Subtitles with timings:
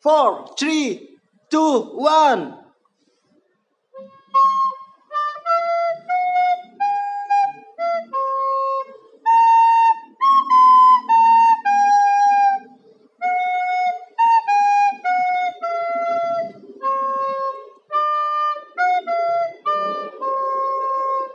[0.00, 1.20] four, three,
[1.52, 2.56] two, one.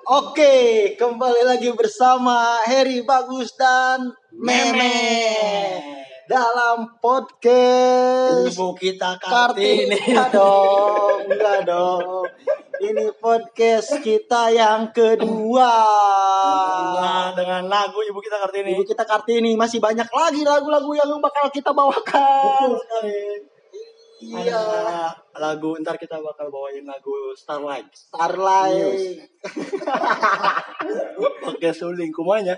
[0.05, 5.94] Oke, kembali lagi bersama Heri Bagus dan Meme
[6.25, 9.93] dalam podcast Ibu kita Kartini.
[9.93, 9.97] Kartini.
[10.09, 12.25] Enggak dong, enggak dong.
[12.75, 15.73] Ini podcast kita yang kedua.
[16.97, 18.73] Nah, dengan lagu Ibu kita Kartini.
[18.73, 22.73] Ibu kita Kartini masih banyak lagi lagu-lagu yang bakal kita bawakan.
[22.73, 23.19] Betul sekali.
[24.25, 24.61] Iya.
[25.29, 27.93] Ada lagu ntar kita bakal bawain lagu Starlight.
[27.93, 29.29] Starlight.
[31.45, 32.57] Pakai suling kumanya.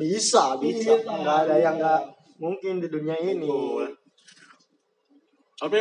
[0.00, 0.96] Bisa, bisa.
[0.96, 1.12] Bisa.
[1.12, 3.44] Enggak ada yang enggak mungkin di dunia ini.
[3.44, 3.86] Betul.
[5.60, 5.80] Tapi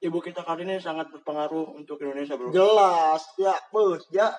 [0.00, 2.56] Ibu kita Kartini sangat berpengaruh untuk Indonesia, Bro.
[2.56, 4.32] Jelas, ya bos, dia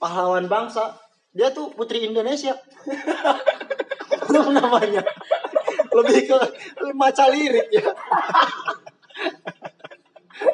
[0.00, 0.96] pahlawan bangsa.
[1.36, 2.56] Dia tuh putri Indonesia.
[4.32, 5.04] Namanya?
[5.92, 6.38] Lebih ke
[6.96, 7.92] maca lirik ya.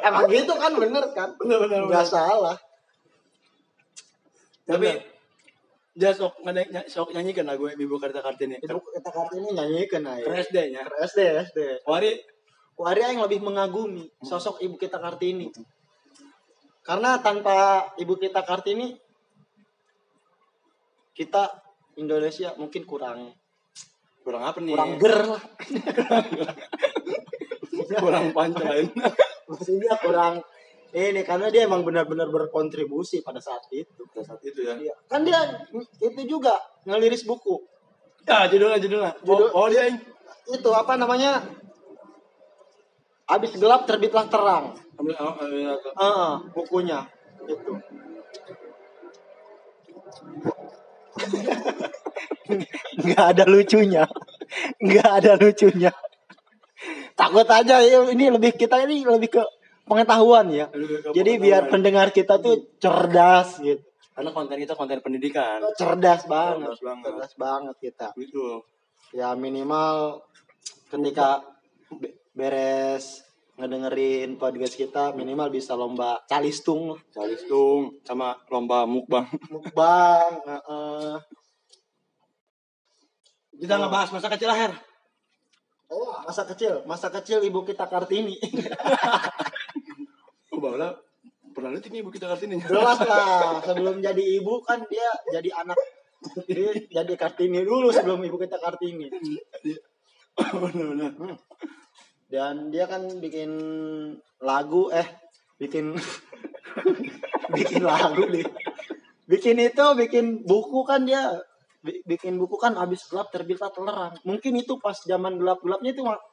[0.03, 1.39] Emang gitu kan bener kan?
[1.39, 1.79] Benar benar.
[1.87, 2.59] Enggak salah.
[4.67, 5.12] Tapi Bener.
[5.93, 8.57] Dia sok ngene- ny- sok nyanyikan lagu Ibu kita Kartini.
[8.57, 10.25] Ibu kita Kartini nyanyikan aja.
[10.25, 10.81] Ke SD-nya.
[11.05, 11.19] SD,
[11.53, 11.59] SD.
[11.85, 12.17] Wari
[12.73, 15.53] Waria yang lebih mengagumi sosok ibu kita Kartini.
[16.81, 18.97] Karena tanpa ibu kita Kartini,
[21.13, 21.53] kita
[22.01, 23.29] Indonesia mungkin kurang
[24.25, 24.73] kurang apa nih?
[24.73, 25.41] kurang ger lah.
[28.03, 28.85] kurang pancaan.
[29.45, 30.41] Maksudnya kurang
[30.93, 34.05] ini karena dia emang benar-benar berkontribusi pada saat itu.
[34.13, 34.77] Pada saat itu ya.
[34.77, 34.93] Iya.
[35.09, 35.41] Kan dia
[35.97, 36.53] itu juga
[36.85, 37.57] ngeliris buku.
[38.29, 39.11] Ya, judulnya judulnya.
[39.25, 39.89] Judul- Oh, oh dia
[40.43, 41.41] Itu apa namanya?
[43.25, 44.75] Habis gelap terbitlah terang.
[44.93, 46.99] ambil oh, ambil- ambil- Heeh, bukunya
[47.49, 47.73] itu.
[53.03, 54.03] Nggak ada lucunya.
[54.77, 55.91] Nggak ada lucunya.
[57.15, 57.79] Takut aja
[58.11, 59.43] ini lebih kita ini lebih ke
[59.83, 60.67] pengetahuan ya.
[61.11, 63.83] Jadi biar pendengar kita tuh cerdas gitu.
[64.13, 65.57] karena konten kita konten pendidikan.
[65.73, 66.69] Cerdas banget.
[66.69, 67.05] Cerdas banget.
[67.09, 68.07] Cerdas banget kita.
[68.13, 68.61] Gitu.
[69.13, 70.21] Ya minimal
[70.93, 71.41] ketika
[71.89, 73.25] be- beres
[73.57, 76.97] ngedengerin podcast kita minimal bisa lomba calistung.
[77.09, 79.25] Calistung sama lomba mukbang.
[79.49, 81.13] mukbang heeh.
[83.53, 84.92] Kita ngebahas masa kecil akhir.
[85.93, 86.81] Oh masa kecil.
[86.89, 88.37] Masa kecil ibu kita kartini.
[90.53, 91.01] Oh, bahwa
[91.49, 92.61] pernah lihat ini ibu kita kartini.
[92.61, 93.57] jelas lah.
[93.65, 95.73] Sebelum jadi ibu kan dia jadi anak.
[96.45, 99.09] Dia jadi kartini dulu sebelum ibu kita kartini.
[100.61, 101.09] Benar-benar.
[101.17, 101.37] Hmm.
[102.33, 103.51] dan dia kan bikin
[104.41, 105.05] lagu eh
[105.61, 105.93] bikin
[107.55, 108.41] bikin lagu nih
[109.29, 111.29] bikin itu bikin buku kan dia
[111.83, 116.23] bikin buku kan habis gelap terbitlah terang mungkin itu pas zaman gelap gelapnya itu ma-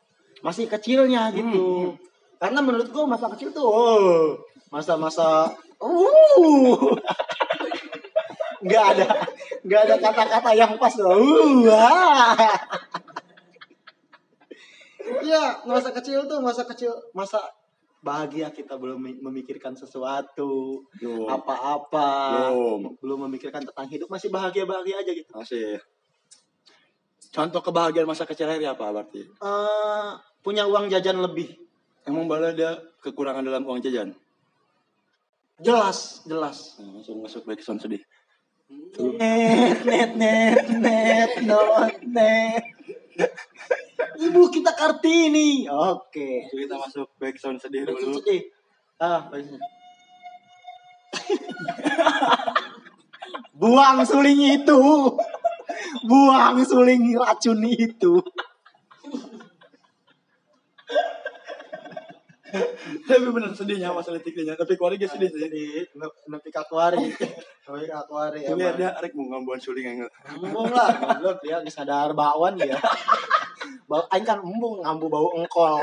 [0.46, 1.98] masih kecilnya gitu.
[2.40, 4.38] Karena menurut gua masa kecil tuh oh,
[4.72, 5.52] masa-masa
[5.82, 6.78] uh.
[8.64, 9.06] Nggak ada
[9.60, 12.56] nggak ada kata-kata yang pas loh uh, ah.
[15.20, 17.40] Iya, masa kecil tuh masa kecil, masa
[18.00, 20.84] bahagia kita belum mi- memikirkan sesuatu,
[21.26, 22.08] apa-apa,
[22.48, 22.80] Belum.
[22.96, 25.30] belum memikirkan tentang hidup, masih bahagia-bahagia aja gitu.
[25.30, 25.76] Masih.
[27.30, 29.22] Contoh kebahagiaan masa kecil akhir apa berarti?
[29.22, 31.54] Eh, punya uang jajan lebih,
[32.02, 34.16] Emang bala dia kekurangan dalam uang jajan?
[35.60, 36.80] jelas, jelas.
[36.80, 38.00] Nah, langsung masuk back sound sedih.
[38.96, 42.64] Net, net, net, net, not, net.
[44.30, 45.64] Ibu kita Kartini.
[45.68, 46.48] Oke.
[46.50, 48.20] Kita masuk back sound sedih Sedih, dulu.
[48.20, 48.42] sedih.
[49.00, 49.28] Ah.
[53.60, 54.80] Buang suling itu.
[56.04, 58.20] Buang suling racun itu.
[63.08, 64.54] Tapi bener sedihnya masalah tiknya.
[64.58, 65.48] Tapi keluarga sedih sih.
[66.26, 67.10] Nepi kakuari.
[67.10, 72.12] Nepi kakuari Ini dia arek mau ngambuan suling yang Embung lah, goblok dia geus sadar
[72.14, 72.78] bakwan dia.
[73.90, 75.82] Bau aing kan embung ngambu bau engkol.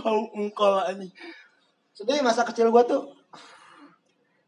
[0.00, 1.12] bau engkol anjing.
[1.92, 3.12] Sedih masa kecil gua tuh.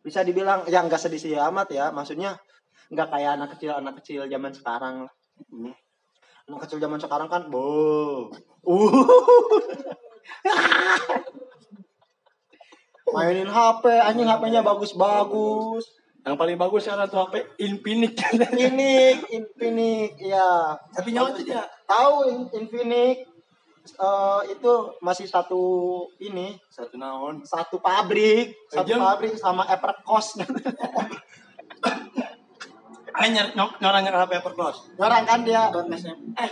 [0.00, 2.40] Bisa dibilang ya enggak sedih sih amat ya, maksudnya
[2.88, 5.12] enggak kayak anak kecil anak kecil zaman sekarang lah.
[6.49, 8.33] Anak kecil zaman sekarang kan, bo.
[8.65, 9.05] Uh.
[13.12, 15.85] Mainin HP, anjing HP-nya bagus-bagus.
[16.25, 18.17] Yang paling bagus sekarang tuh HP Infinix.
[18.33, 20.77] Infinix, Infinix, ya.
[20.93, 21.69] Tapi nyawa tuh dia.
[21.89, 23.29] Tahu In- Infinix
[23.93, 24.73] eh, itu
[25.05, 25.61] masih satu
[26.21, 27.45] ini, Satu naon.
[27.49, 30.41] satu pabrik, satu pabrik sama Evercost.
[33.19, 34.76] Hanya nyorang nyerang HP Evercross.
[34.94, 35.67] Orang kan dia
[36.38, 36.50] Eh,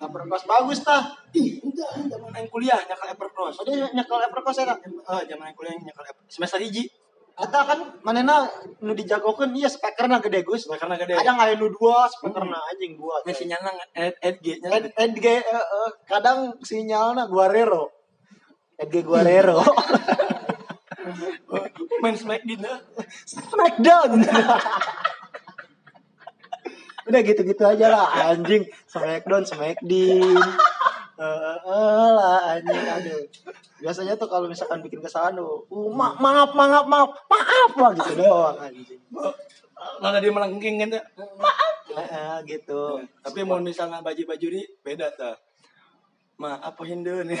[0.00, 1.12] Evercost bagus tah.
[1.36, 3.60] ih, enggak, zaman yang kuliah nyakal Evercross.
[3.60, 4.72] Oh, dia nyekel Evercost ya.
[4.72, 6.88] Eh, zaman yang kuliah nyakal semester hiji.
[7.40, 8.44] Eta kan manena
[8.84, 10.68] nu dijagokeun iya speakerna gede Gus.
[10.68, 11.16] Karena gede.
[11.16, 13.24] Kadang aya nu dua speakerna anjing dua.
[13.24, 13.56] Edg nya.
[13.96, 17.88] Ed, Edg eh, eh, kadang sinyalna Guerrero.
[18.76, 19.64] Edg Guerrero.
[22.02, 22.80] Main Smackdown.
[23.32, 24.10] Smackdown.
[27.10, 28.62] Udah gitu-gitu aja lah anjing.
[28.86, 30.38] Smackdown, Smackdown.
[31.20, 33.22] Eh, eh, lah anjing aduh.
[33.82, 38.12] Biasanya tuh kalau misalkan bikin kesalahan tuh, uh, ma- maaf, maaf, maaf, maaf lah gitu
[38.16, 39.00] doang anjing.
[40.00, 41.02] Mana dia melengking kan ya.
[41.90, 43.02] Eh, eh, gitu.
[43.20, 45.34] Tapi mau misalnya baju-baju ini beda ta.
[46.40, 47.36] Ma, apa Hindu nih?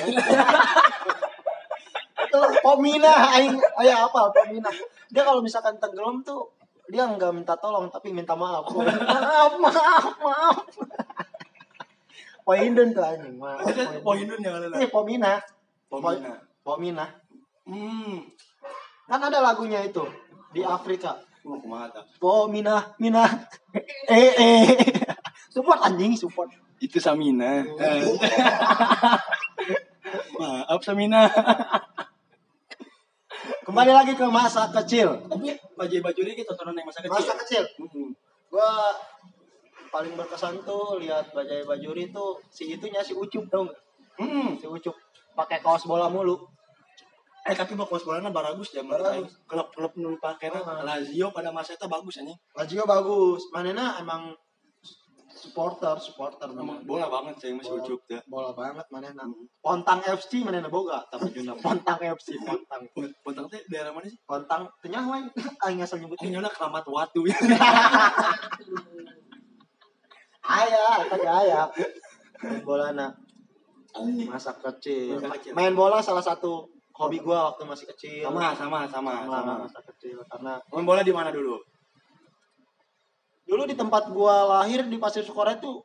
[2.30, 4.70] itu Pomina aing aya apa Pomina
[5.10, 6.46] dia kalau misalkan tenggelam tuh
[6.90, 8.66] dia nggak minta tolong tapi minta maaf.
[8.74, 10.56] Maaf maaf maaf.
[12.42, 13.62] Poindun tuh anjing maaf.
[14.06, 15.38] Oh Hindu yang ada ini Pomina.
[15.86, 16.34] Pomina.
[16.66, 17.06] Pomina.
[17.62, 18.26] Hmm.
[19.06, 20.02] kan ada lagunya itu
[20.50, 21.14] di Afrika.
[21.14, 22.02] Ta?
[22.18, 23.24] Pomina Mina.
[24.10, 24.66] Eh eh.
[25.54, 26.50] Support anjing support.
[26.82, 27.62] Itu Samina.
[30.34, 31.30] Maaf Samina.
[33.70, 37.14] Kembali lagi ke masa kecil Tapi baju-baju ini kita turun yang masa kecil.
[37.14, 38.10] masa kecil Hmm.
[38.50, 38.90] gua
[39.88, 43.70] paling berkesan tuh lihat Bajai Bajuri tuh si itunya si Ucup dong
[44.14, 44.58] Hmm.
[44.58, 44.94] si Ucup
[45.32, 46.34] pakai kaos bola mulu
[47.40, 49.32] Eh tapi bagus bolanya bagus ya Bagus.
[49.48, 50.84] Klub-klub nu pakainya Ah.
[50.84, 52.36] Lazio pada masa itu bagus anjing.
[52.52, 54.36] Lazio bagus manena emang
[55.40, 58.20] supporter supporter Emang memang bola banget sih masih ujuk ya.
[58.26, 59.24] bola banget manena
[59.58, 62.84] Pontang FC manena boga tapi juna Pontang FC Pontang
[63.24, 64.20] Pontang teh daerah mana sih?
[64.22, 65.24] Pontang tengah wae
[65.64, 67.36] aing asal nyebut Eh, nyona keramat watu ya.
[70.50, 71.60] aya eta ge aya
[72.40, 73.06] main bolana
[74.26, 75.52] masa kecil Masa kecil.
[75.52, 79.54] main bola salah satu hobi gua waktu masih kecil sama sama sama sama, sama.
[79.64, 81.56] masa kecil karena Main bola di mana dulu?
[83.50, 85.82] Dulu di tempat gua lahir di Pasir Sukora itu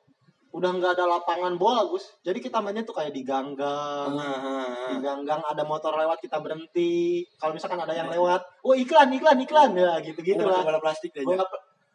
[0.55, 2.15] udah nggak ada lapangan bola Gus.
[2.23, 4.13] Jadi kita mainnya tuh kayak di ganggang.
[4.93, 7.27] Di ganggang ada motor lewat kita berhenti.
[7.35, 9.75] Kalau misalkan ada yang lewat oh iklan iklan iklan.
[9.75, 11.27] Ya gitu gitu bola, lah bola plastik deh.
[11.27, 11.43] bola,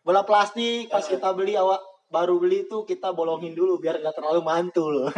[0.04, 1.80] bola plastik pas kita beli awak
[2.12, 5.08] baru beli tuh kita bolongin dulu biar nggak terlalu mantul.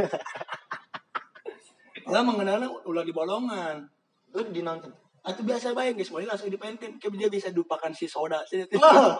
[2.12, 3.88] Lah mengenalnya ulah di bolongan.
[4.32, 4.88] lu dinonton
[5.22, 6.98] Atau biasa baik guys, mulai langsung dipainkan.
[6.98, 8.66] Kayak dia bisa dupakan si soda sih.
[8.82, 9.14] Wah,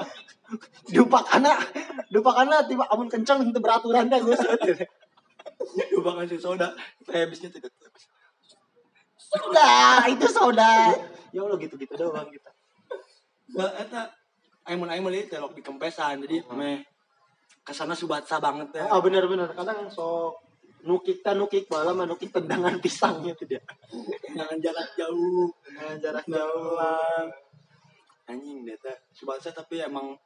[0.91, 1.71] dupak anak
[2.11, 4.35] dupak anak tiba amun kencang itu beraturan dah gue
[5.95, 6.75] dupakan si soda.
[7.07, 7.71] Kayak habisnya tuh.
[9.33, 10.93] soda itu soda
[11.33, 12.53] ya allah gitu gitu doang kita
[13.53, 14.13] Nah, eta
[14.65, 16.25] aing mun aing meuli telok di kempesan.
[16.25, 16.81] Jadi meh
[17.63, 18.89] ke sana subatsa banget ya.
[18.91, 20.35] ah bener bener kadang sok
[20.83, 23.63] nukik ta nukik malah mah nukik tendangan pisang gitu dia
[24.33, 25.51] Jangan jarak jauh.
[25.77, 27.29] nah, jarak Jauh lah.
[28.27, 28.97] Anjing deh teh.
[29.13, 30.17] Subatsa tapi emang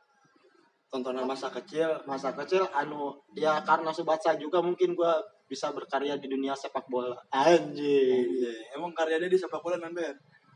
[0.87, 6.31] tontonan masa kecil masa kecil anu ya karena subatsa juga mungkin gua bisa berkarya di
[6.31, 10.03] dunia sepak bola anjing Iya, emang karya dia di sepak bola nanti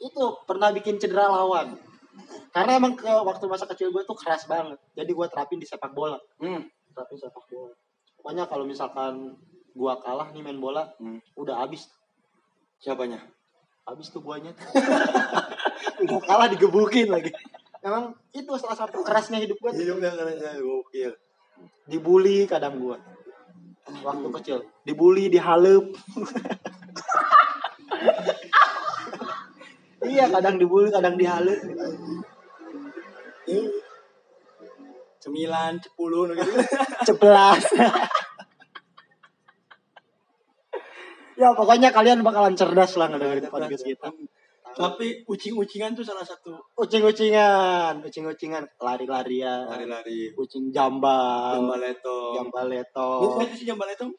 [0.02, 1.78] itu pernah bikin cedera lawan
[2.50, 5.95] karena emang ke waktu masa kecil gue tuh keras banget jadi gue terapin di sepak
[5.95, 6.62] bola hmm.
[6.95, 7.75] terapin sepak bola
[8.19, 9.38] pokoknya kalau misalkan
[9.75, 11.21] gua kalah nih main bola hmm.
[11.39, 11.89] udah habis.
[12.81, 13.21] Siapanya?
[13.85, 14.57] Habis tuh guanya.
[16.09, 17.29] Gua kalah digebukin lagi.
[17.81, 21.12] Emang itu salah satu kerasnya hidup gue hidupnya karena gokil.
[21.89, 23.00] Dibully kadang gua.
[24.05, 24.59] Waktu kecil.
[24.85, 25.85] Dibully dihalep.
[30.00, 31.61] Iya kadang dibully kadang dihalep.
[35.21, 36.50] Sembilan sepuluh gitu.
[37.07, 37.62] Ceplas
[41.40, 44.12] ya pokoknya kalian bakalan cerdas lah ngedengerin podcast kita.
[44.70, 48.62] tapi ucing-ucingan tuh salah satu ucing-ucingan ucing-ucingan.
[48.78, 49.66] Lari-larian.
[49.66, 50.30] Lari-lari.
[50.37, 51.59] Kucing jambal.
[51.59, 53.11] Jambaleto jambal leto.
[53.40, 54.12] Itu sih jambaleto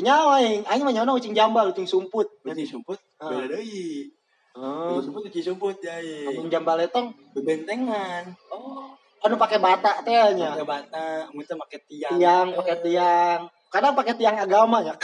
[0.00, 2.30] nyawa aing aing mah nyawa ucing jambal ucing sumput.
[2.46, 2.96] Ucing sumput?
[3.18, 3.28] Ah.
[3.34, 4.08] beda deui.
[4.56, 6.30] Oh ucing sumput ucing sumput jai.
[6.30, 7.12] Ucing jambal letong.
[7.34, 8.94] Bebentengan oh.
[9.20, 10.56] Anu pakai bata teh nya.
[10.56, 12.16] Pakai bata mungkin pakai tiang.
[12.16, 13.40] Tiang pakai tiang.
[13.68, 14.96] Kadang pakai tiang agama ya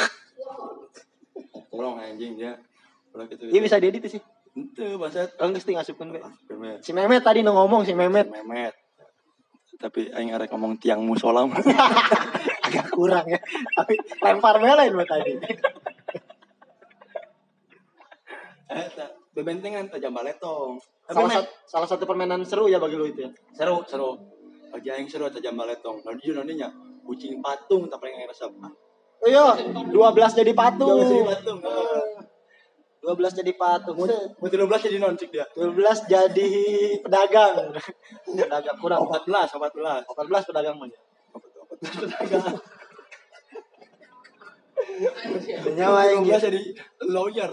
[1.70, 2.56] tolong anjing dia
[3.12, 4.23] kalau gitu dia bisa diedit sih
[4.56, 6.20] Itu bahasa Kan geus ngasupkeun be.
[6.80, 8.73] Si Memet tadi nu ngomong si Memet Memet.
[9.76, 11.44] Tapi aing arek ngomong tiang musola
[12.66, 13.37] agak kurang ya.
[13.76, 15.37] Tapi lempar belain mah tadi.
[18.73, 19.06] Eta
[19.37, 20.80] bebentengan tajam baletong.
[21.04, 23.30] Tapi Salah, satu, salah satu permainan seru ya bagi lu itu ya.
[23.52, 24.16] seru seru.
[24.73, 26.00] Lagi aing seru tajam baletong.
[26.00, 26.68] Lalu dia nanya
[27.04, 28.49] kucing patung tak paling aing resep.
[29.23, 29.46] Oh iya,
[29.88, 31.00] 12 jadi patung.
[31.00, 31.58] Kucing patung.
[33.06, 33.96] 12 jadi patung.
[33.96, 35.46] Mau 13 jadi non cik dia.
[35.54, 36.50] 12 jadi
[37.00, 37.70] pedagang.
[38.26, 39.06] pedagang kurang.
[39.06, 40.04] 14, 14.
[40.11, 40.88] 14 pedagang mah.
[40.90, 41.00] ya.
[41.80, 42.54] Pedagang.
[45.76, 46.61] Nyawa yang 12 jadi
[47.06, 47.50] lawyer.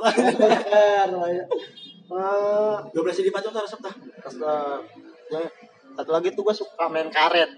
[2.14, 3.82] Ah, 12 jadi patung tak resep
[5.94, 7.54] satu lagi tuh gue suka main karet.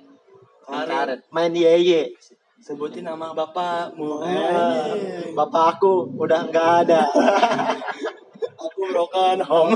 [0.67, 0.91] Main Karet.
[0.91, 1.19] karet.
[1.31, 2.11] Main yeye.
[2.63, 4.23] Sebutin nama bapakmu.
[4.23, 4.95] Ah,
[5.35, 7.03] Bapak aku udah nggak ada.
[8.65, 9.75] Aku broken home.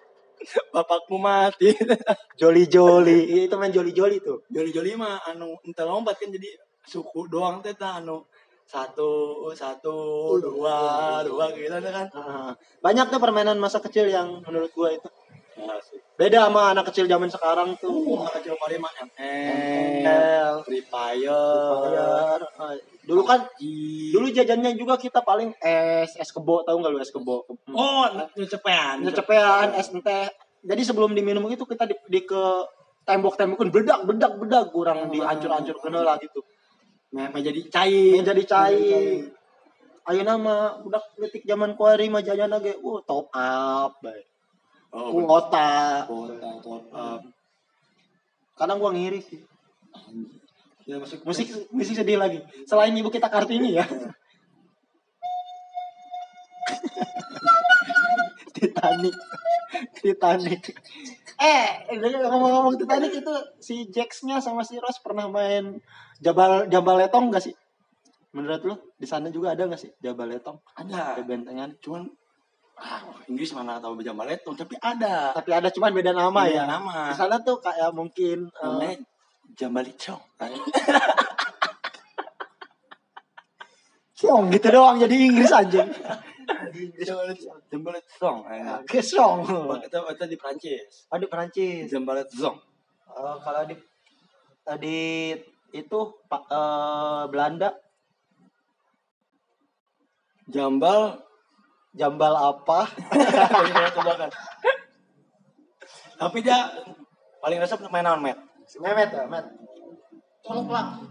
[0.74, 1.74] Bapakmu mati.
[2.40, 3.46] Joli joli.
[3.50, 4.46] Itu main joli joli tuh.
[4.46, 6.54] Joli-joli mah anu ente lompat kan jadi
[6.86, 8.22] suku doang teh anu
[8.66, 9.10] satu
[9.50, 9.94] satu
[10.38, 10.78] dua
[11.26, 12.06] dua gitu kan.
[12.14, 15.08] Ah, banyak tuh permainan masa kecil yang menurut gue itu
[15.56, 16.00] Ya sih.
[16.20, 18.20] beda sama anak kecil zaman sekarang tuh.
[18.20, 22.80] Anak kecil paling mah ML, Free Fire, Fire.
[23.08, 23.48] Dulu kan
[24.12, 28.04] dulu jajannya juga kita paling es es kebo tahu nggak lu es kebo Oh,
[28.36, 29.00] nyecepean.
[29.00, 30.28] nyecepean es teh
[30.66, 32.42] jadi sebelum diminum itu kita di, di ke
[33.06, 36.42] tembok-tembokin bedak bedak bedak kurang dihancur-hancur kena lah gitu
[37.06, 38.18] Nah, jadi cair.
[38.20, 39.30] Jadi cair
[40.06, 44.22] ayo nama budak letik zaman kuari mah jajan lagi uh top up baik
[44.94, 47.20] Oh, kuota kota, kota.
[48.56, 49.44] kadang gua ngiri sih.
[50.86, 52.40] Ya, masuk musik musik sedih lagi.
[52.64, 53.84] Selain ibu kita kartini ya.
[58.56, 59.14] Titanic.
[60.00, 60.62] Titanic.
[61.36, 61.68] Eh
[62.00, 65.82] ngomong-ngomong Titanic itu si Jax-nya sama si Ross pernah main
[66.22, 67.54] Jabal Jabal Letong gak sih?
[68.32, 70.62] Menurut lu di sana juga ada gak sih Jabal Letong?
[70.80, 71.20] Ada.
[71.20, 71.76] ada bentengan.
[71.82, 72.08] Cuman
[72.76, 75.32] ah, Inggris mana tahu baca baletong, tapi ada.
[75.32, 77.10] tapi ada cuman beda nama Beda ya nama.
[77.10, 78.96] di sana tuh kayak mungkin eh, Namanya
[79.56, 80.20] Jambalicong.
[84.16, 85.88] Siong gitu doang jadi Inggris anjing
[87.72, 88.38] Jambalicong.
[88.84, 89.38] Kesong
[89.84, 91.08] Kita kita di Prancis.
[91.12, 92.56] Oh di Perancis Jambalicong.
[93.16, 93.74] Eh, kalau di
[94.60, 95.32] tadi
[95.72, 97.70] itu Pak eh, Belanda
[100.46, 101.25] Jambal
[101.96, 102.86] jambal apa?
[103.96, 104.30] coba kan.
[106.16, 106.58] Tapi dia
[107.40, 108.38] paling resep main naon, Met.
[108.68, 109.44] Si Mehmet ya, Met.
[110.44, 111.02] Congklak.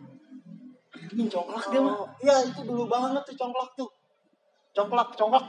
[1.12, 1.96] Ini congklak dia mah.
[2.00, 3.90] Oh, Iya, itu dulu banget tuh congklak tuh.
[4.74, 5.46] Congklak, congklak.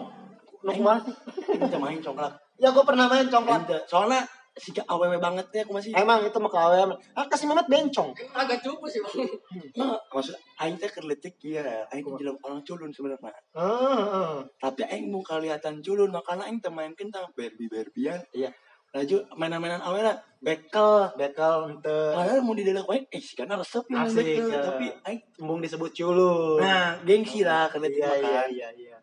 [0.66, 1.14] Nu kumaha sih?
[1.54, 2.34] Kita main congklak.
[2.58, 3.64] Ya gue pernah main congklak.
[3.86, 5.92] Soalnya si awewe banget ya aku masih.
[5.92, 6.76] Emang itu mah kawe.
[7.12, 8.16] Ah, kasih Mehmet bencong.
[8.32, 9.28] agak cupu sih bang
[9.76, 13.36] Nah, maksud aing teh kerletik ya, aing jelema orang culun sebenarnya.
[13.52, 14.32] Heeh.
[14.56, 18.16] Tapi aing mau kelihatan culun, makanya aing teh main kentang Barbie Barbian.
[18.32, 18.48] Iya.
[18.96, 21.12] Laju mainan-mainan awalnya bekel.
[21.20, 24.48] Bekel ente Padahal mau didelakuin, eh sih karena resep ya bekel.
[24.48, 24.58] ya.
[24.64, 26.64] Tapi aing, Embung disebut culun.
[26.64, 28.46] nah gengsi lah kerletik iya, iya, makan.
[28.56, 28.96] iya, iya.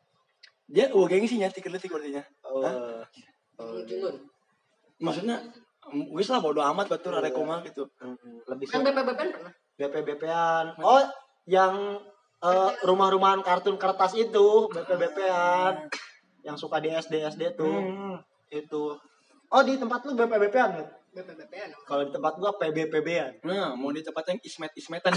[0.66, 2.66] Dia, oh gengsi nyati kerletik berarti Oh.
[2.66, 3.06] Hah?
[3.62, 4.33] Oh, culun
[5.02, 5.38] Maksudnya,
[5.90, 7.20] mm, wis lah bodo amat batur Iya.
[7.26, 7.88] arek kumaha gitu.
[8.02, 10.78] Mm, lebih kan suka BPBPN pernah BP-BP-an.
[10.80, 11.02] Oh,
[11.50, 11.98] yang
[12.44, 15.90] eh, rumah-rumahan kartun kertas itu, BP-BP-an.
[16.44, 17.72] Yang suka di SD-SD tuh.
[17.72, 18.20] Hmm.
[18.52, 19.00] Itu.
[19.48, 20.90] Oh, di tempat lu BP-BP-an nggak?
[21.14, 23.46] BPBPN Kalau di tempat gua PB-PB-an.
[23.46, 25.14] Nah, mau di tempat yang ismet-ismetan.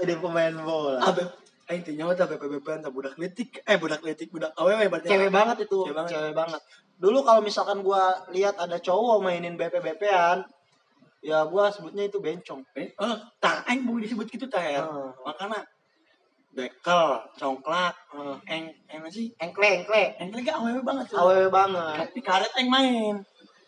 [0.00, 0.96] Jadi pemain bola.
[1.04, 1.28] Abe,
[1.70, 5.06] aing teh nyawa teh BPBP tak budak letik, eh budak letik, budak awewe berarti.
[5.06, 6.10] Cewek banget itu, Cewek banget.
[6.10, 6.60] cewek banget.
[6.98, 10.42] Dulu kalau misalkan gua lihat ada cowok mainin BP-BP-an,
[11.22, 12.66] ya gua sebutnya itu bencong.
[12.74, 14.82] Eh, eh, tah aing mau disebut gitu tah ya.
[14.82, 15.14] Hmm.
[15.22, 15.62] Makana
[16.50, 18.36] bekel, congklak, Hmm.
[18.50, 19.30] eng eng sih?
[19.38, 20.18] Engkle, engkle.
[20.18, 21.22] Eng lagi awewe banget tuh.
[21.22, 22.10] Awewe banget.
[22.10, 23.14] Tapi karet aing main.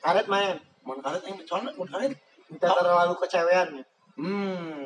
[0.03, 0.59] Karet main.
[0.83, 2.19] Mau karet aing soalnya mau karet.
[2.51, 3.85] Kita terlalu kecewean ya.
[4.19, 4.85] Hmm.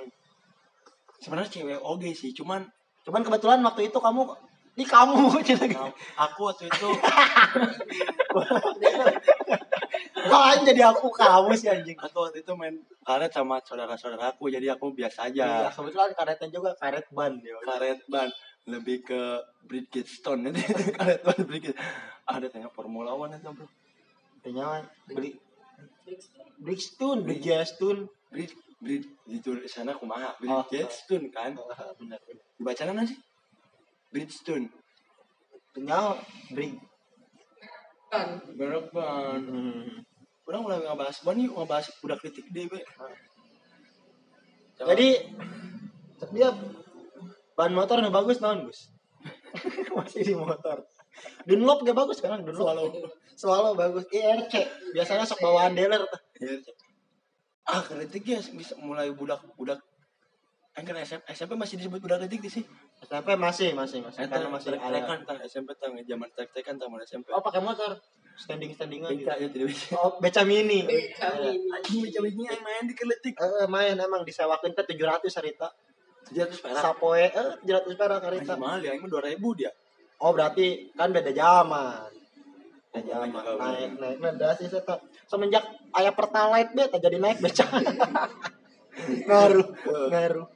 [1.19, 2.63] Sebenarnya cewek oge sih, cuman
[3.07, 4.35] Cuman kebetulan waktu itu kamu
[4.75, 5.65] di kamu gitu.
[5.71, 5.89] nah,
[6.21, 6.89] aku waktu itu
[10.27, 11.97] Kalian jadi aku kamu sih anjing.
[11.97, 15.73] aku waktu itu main karet sama saudara-saudaraku, jadi aku biasa Ya, aja.
[15.73, 17.57] kebetulan karetnya juga karet ban ya.
[17.63, 18.29] karet ban
[18.67, 19.21] lebih ke
[19.63, 20.61] Bridgestone nanti
[20.99, 21.79] karet ban Bridgestone
[22.27, 23.67] ada tanya Formula One itu bro
[24.37, 25.39] Intinya beli
[26.59, 28.11] Bridgestone, Bridgestone.
[28.29, 28.51] Brid
[28.85, 30.61] Itu di sana kumaha Oh.
[30.69, 31.57] Bridgestone kan
[31.97, 32.45] Benar benar.
[32.61, 33.17] dibaca nana sih
[34.13, 34.69] Bridgestone.
[35.73, 36.21] Tinggal
[36.53, 36.77] bring.
[38.13, 39.43] kan Merek ban.
[39.43, 40.05] Hmm.
[40.47, 42.79] Orang mulai ngebahas ban yuk ngebahas udah kritik deh be.
[44.77, 45.09] Jadi
[46.37, 46.49] dia
[47.57, 48.93] ban motornya bagus non Gus.
[49.97, 50.85] Masih di motor.
[51.49, 52.61] Dunlop gak bagus sekarang Dunlop.
[52.63, 52.87] Swallow.
[53.35, 54.05] Swallow bagus.
[54.13, 54.53] IRC
[54.93, 56.21] biasanya sok bawaan dealer tuh.
[57.67, 57.75] Iya.
[57.75, 59.83] Ah kritik ya bisa mulai budak budak.
[60.77, 62.65] Kan SMP, SMP masih disebut budak kritik di sih.
[63.03, 64.99] SMP masih masih masih Eta karena masih ada.
[65.03, 67.33] kan tang SMP tang zaman trek trekan tang SMP.
[67.35, 67.97] Oh pakai motor
[68.37, 69.27] standing standingan gitu.
[69.27, 69.97] Beca ya.
[69.99, 70.85] Oh beca mini.
[71.17, 73.35] kami ini Anjing beca ini yang main di kritik.
[73.35, 75.69] Eh, main emang disewakin teh 700 harita.
[76.31, 76.79] Dia terus perak.
[76.79, 78.55] Sapoe eh 700 perak harita.
[78.55, 79.73] Mahal ya, ini dua ribu dia.
[80.21, 82.13] Oh berarti kan beda zaman.
[82.93, 83.73] Beda Oh, zaman.
[83.77, 84.97] iya, Naik naik nah sih saya
[85.27, 85.63] semenjak
[85.99, 87.67] ayah pertalite beta jadi naik beca.
[89.29, 89.69] ngaruh
[90.11, 90.47] ngaruh.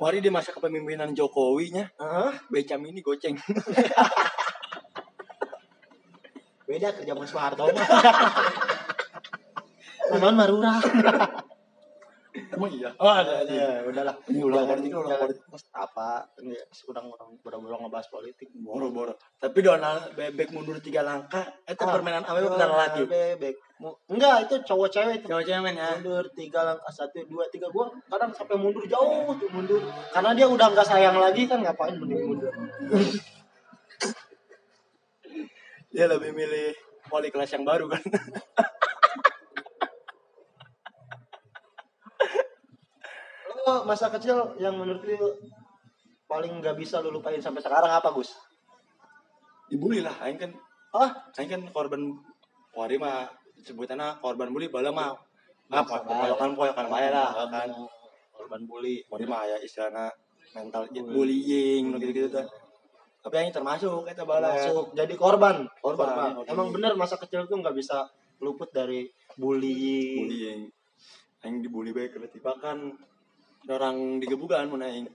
[0.00, 2.32] Mari di masa kepemimpinan Jokowi nya, Hah?
[2.48, 3.36] beca mini goceng.
[6.64, 7.88] Beda kerja sama Soeharto mah.
[10.16, 10.80] Namun marurah.
[12.34, 12.90] Emang iya.
[12.98, 13.52] Oh ada ada.
[13.54, 14.18] Ya, udahlah.
[14.26, 15.46] Ini ulang politik, ulang politik.
[15.70, 16.26] Apa?
[16.42, 18.50] Ini sedang orang boro-boro ngebahas politik.
[18.58, 19.14] Boro-boro.
[19.38, 23.06] Tapi Donald bebek mundur tiga langkah, itu Ah, permainan apa oh, benar lagi.
[23.06, 23.54] Bebek.
[24.10, 25.26] Enggak, itu cowok cewek itu.
[25.30, 25.94] Cewek cewek ya.
[25.94, 30.46] mundur tiga langkah satu dua tiga gua kadang sampai mundur jauh tuh mundur karena dia
[30.50, 32.50] udah nggak sayang lagi kan ngapain mending mundur
[35.94, 36.74] Dia lebih milih
[37.06, 38.02] poli kelas yang baru kan.
[43.74, 45.18] lo masa kecil yang menurut lu
[46.30, 48.30] paling nggak bisa lu lupain sampai sekarang apa Gus?
[49.66, 50.54] Dibully lah, aing kan
[50.94, 52.14] ah aing kan korban
[52.78, 53.26] wari mah
[53.66, 55.10] sebutannya korban bully bala mah.
[55.74, 56.38] Apa Baik.
[56.38, 57.70] poyokan poyokan bae lah kan.
[58.30, 59.02] Korban bully.
[59.10, 60.14] Wari mah aya istilahna
[60.54, 61.98] mental bullying.
[61.98, 62.46] gitu gitu tuh
[63.24, 64.52] tapi aing termasuk eta bala.
[64.92, 65.64] Jadi korban.
[65.80, 66.44] Korban.
[66.44, 68.04] emang bener masa kecil tuh nggak bisa
[68.44, 69.08] luput dari
[69.40, 70.28] bullying.
[70.28, 70.60] Bullying.
[71.40, 72.92] Aing dibully bae berarti bahkan
[73.66, 75.06] orang digebukan mun aing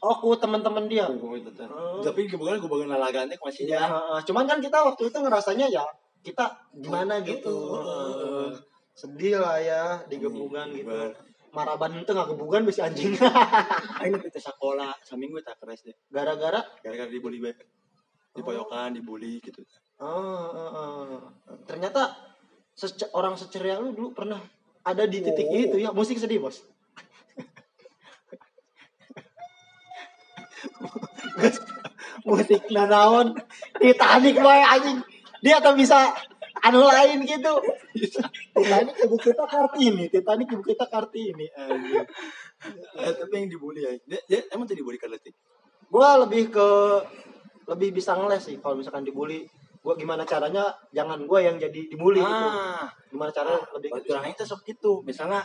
[0.00, 1.64] oh ku teman-teman dia Gua itu teh.
[1.64, 2.00] Oh.
[2.00, 4.18] tapi digebukan gua bagian lalagan teh masih ya heeh.
[4.24, 5.84] cuman kan kita waktu itu ngerasanya ya
[6.20, 6.44] kita
[6.74, 8.10] gimana gitu Heeh.
[8.16, 8.48] Heeh.
[8.92, 11.10] sedih lah ya digebukan gitu Digebukan.
[11.50, 13.14] maraban itu nggak gebukan bisa anjing
[14.00, 17.54] aing teh sekolah saminggu tak keras deh gara-gara gara-gara dibully bae
[18.30, 19.62] dipoyokan dibully gitu
[19.98, 20.06] oh,
[20.48, 21.20] oh, oh.
[21.64, 22.14] ternyata
[22.72, 24.38] sece- orang seceria lu dulu pernah
[24.80, 25.54] ada di titik Oh.
[25.56, 26.62] itu ya musik sedih bos
[32.28, 33.34] musik nanaon.
[33.78, 34.98] Titanic boy anjing.
[35.38, 36.10] Dia tuh bisa
[36.66, 37.54] anu lain gitu.
[38.54, 42.06] Titanic ibu kita kartini Titanic ibu kita kartini anjing.
[42.98, 43.92] Eh, tapi yang dibully ya.
[44.02, 45.34] Dia, dia emang tadi dibully kan letik
[45.88, 46.68] gua lebih ke
[47.68, 49.48] lebih bisa ngeles sih kalau misalkan dibully.
[49.78, 52.46] Gua gimana caranya jangan gua yang jadi dibully gitu.
[52.50, 52.90] Ah.
[53.08, 55.00] Gimana caranya lebih ke baturan teh sok gitu.
[55.06, 55.40] Misalnya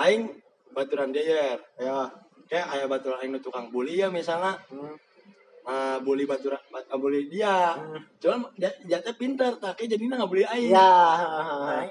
[0.00, 0.26] aing
[0.74, 2.08] baturan dia ya
[2.48, 4.56] kayak aya baturan aing nu tukang bully ya misalnya.
[4.68, 4.96] Hmm.
[5.64, 7.72] ah bully baturan bat- ah, bully dia.
[7.72, 8.00] Hmm.
[8.20, 10.70] cuman teh pinter tapi jadinya nggak bully aing.
[10.72, 10.80] Ya.
[10.80, 11.84] Nah,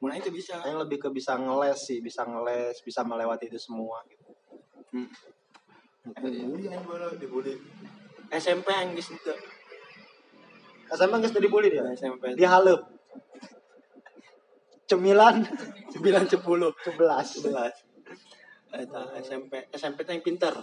[0.00, 0.60] mun aing teh bisa.
[0.60, 4.28] Yang lebih ke bisa ngeles sih bisa ngeles bisa melewati itu semua gitu.
[4.92, 5.08] Hmm.
[6.20, 7.56] dibully aing bola dibully
[8.28, 9.36] SMP aing geus teu.
[10.92, 11.84] SMA nggak dibully dia?
[11.96, 12.84] SMP dia halep.
[14.84, 15.40] Cemilan.
[15.92, 17.26] 9 10 sebelas.
[17.40, 17.91] 11
[18.72, 20.54] Eta SMP SMP teh yang pinter.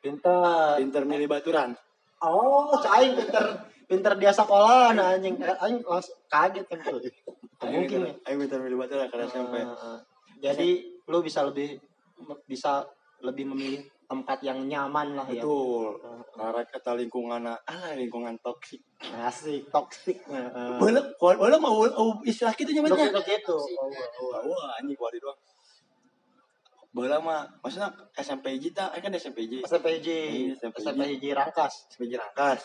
[0.00, 1.74] Pintar pinter milih baturan.
[2.22, 3.44] Oh aing pinter
[3.90, 5.34] pinter dia sekolah nah anjing.
[5.42, 6.78] Eh, langsung kaget kan.
[6.86, 7.02] Tuh
[7.66, 8.12] mungkin ya.
[8.30, 9.98] aing pinter milih baturan karena SMP Ah,
[10.38, 11.76] jadi lu bisa lebih
[12.46, 12.86] bisa
[13.20, 15.42] lebih memilih tempat yang nyaman lah ya.
[15.42, 15.98] Betul.
[16.34, 18.80] Karena kata lingkungan ah lingkungan toksik.
[19.20, 20.22] Asik toksik.
[20.78, 21.82] Boleh boleh mau
[22.22, 23.90] istilah gitu kita gitu oh,
[24.22, 24.42] oh.
[24.48, 25.36] wah anjing kuari doang
[26.90, 30.82] boleh mah maksudnya SMP kita kan SMPJ SPJ Iya, SPJ.
[30.90, 31.72] SPJ Rangkas.
[31.94, 32.60] SMPJ Rangkas.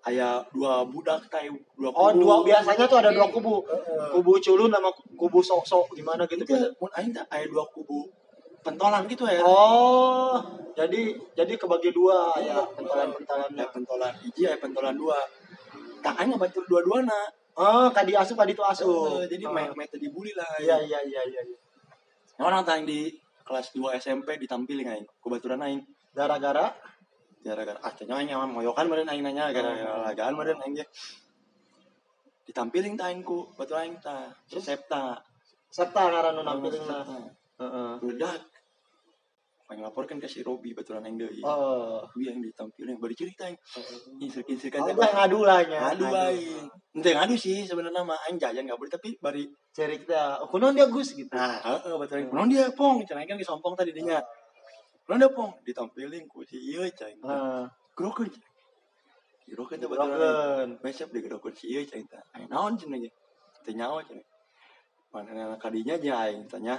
[0.00, 2.20] Aya dua budak tay dua oh kubu.
[2.20, 3.64] dua biasanya tuh ada dua kubu.
[4.12, 8.08] Kubu culun sama kubu sok-sok gimana gitu itu mun aing teh aya dua kubu
[8.60, 10.36] pentolan gitu ya oh
[10.76, 15.16] jadi jadi kebagi dua ya pentolan-pentolannya ya pentolan hiji aya pentolan dua.
[16.00, 17.28] Tak aing ngabatur dua-duana.
[17.56, 19.52] Oh kadi asup kadi itu asup Eh, jadi Oh.
[19.52, 21.56] main main dibully lah iya iya iya iya iya.
[22.40, 23.12] orang tayang di
[23.50, 25.06] kelas 2 SMP ditampilin aing.
[25.18, 25.82] Kubaturan aing.
[26.14, 26.70] Gara-gara?
[27.42, 30.86] Gara-gara ah tanya aing moyokan meureun aing nanya gara-gara lagaan meureun aing ge.
[32.46, 35.18] Ditampilin ta aing ku batu aing ta Septa.
[35.66, 37.18] Serta ngaran nu nampilin Septa.
[37.60, 37.92] heeh.
[38.00, 38.38] Budak
[39.70, 42.02] pengen laporkan ke si Robi baturan aing deui Oh.
[42.02, 43.54] Robi yang ditampilin baru cerita aing
[44.18, 45.78] insir-insir Oh, kan udah ngadu lah nya.
[45.94, 46.66] ngadu aing
[46.98, 50.90] ente ngadu sih sebenarnya mah aing jajan gak boleh tapi bari Cerita, oh, kunon dia
[50.90, 51.30] Gus gitu.
[51.30, 52.26] nah heeh baturan.
[52.26, 53.06] Kunaon dia pong.
[53.06, 54.18] Cenah kan disompong tadi dinya
[55.06, 55.54] kunaon dia pong.
[55.62, 57.14] Ditampilin ku si ieu cai.
[57.14, 57.62] Heeh.
[57.94, 58.26] gerokeun
[59.46, 60.74] gerokeun teh baturan.
[60.82, 61.22] Besok di
[61.54, 62.02] si ieu cai.
[62.02, 62.74] Teh aing naon
[63.62, 64.26] teu nyawa cenah
[65.10, 66.78] mana kadinya aja aing tanya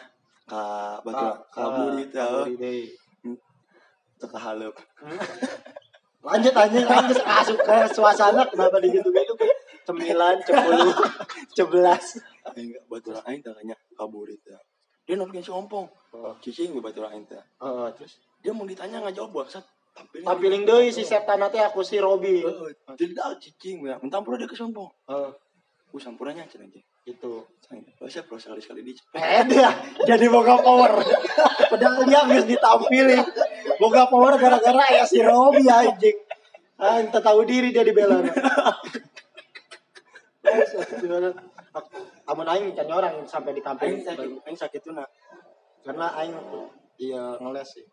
[0.49, 0.63] ka
[1.01, 2.45] baturan ka buri teu
[4.21, 4.75] kahaleup
[6.21, 9.33] Lanjut kan geus masuk ke suasana kenapa di gitu-gitu
[9.81, 10.93] cemilan, cepuluh,
[11.57, 12.21] cebelas.
[12.53, 14.53] aing baturan aing teh kanya kaburi teh
[15.01, 16.35] dia nonton si ompong Oh.
[16.37, 18.21] cicing di baturan aing teh Oh, terus?
[18.45, 19.65] Dia mau ditanya nggak jawab bangsat
[19.97, 22.45] tampilin tampiling deui si setan teh aku si Robi.
[22.93, 25.33] Tidak cicing ya mentang pula dia ke sompong Oh,
[25.89, 27.45] ku sampurannya cenah ge gitu.
[28.03, 29.71] Oh, saya pro sekali sekali di Eh dia
[30.03, 30.99] jadi boga power.
[31.71, 33.23] Padahal dia geus ditampilin.
[33.79, 36.17] Boga power gara-gara ya si Robi anjing.
[36.75, 38.19] Ah, ente tahu diri dia dibela.
[42.27, 45.07] Amun aing can orang sampai aing ditampilin sakit aing sakit tuh nah
[45.87, 46.35] karena aing
[46.99, 47.85] iya ngeles sih.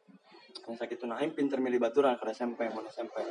[0.66, 3.23] aing sakit tuh nah aing pinter milih baturan ke SMP mau SMP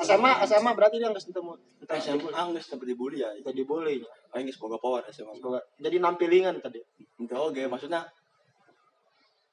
[0.00, 1.52] SMA SMA berarti dia nggak ketemu.
[1.82, 4.00] entah SMP aing geus sampai dibully ya Jadi boleh.
[4.32, 5.36] aing geus boga power SMA
[5.76, 6.80] Jadi nampilingan tadi.
[7.18, 8.08] ente oge maksudnya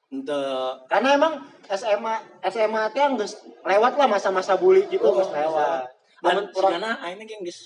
[0.08, 0.38] ente
[0.88, 1.34] Karena emang
[1.68, 2.14] SMA
[2.48, 5.86] SMA teh geus lewat lah masa-masa bully gitu Oh, geus lewat.
[6.20, 7.60] dan sigana aing ge geus